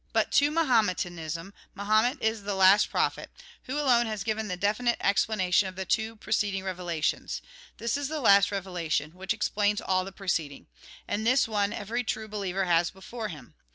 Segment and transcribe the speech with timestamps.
[0.13, 3.29] But to Mahometanism, Mahomet is the last prophet,
[3.65, 7.39] who alone has given the definite explana tion of the two preceding revelations,'—
[7.77, 10.65] this is the last revelation, which explains all the preceding;
[11.07, 13.53] and this one every true believer has before him.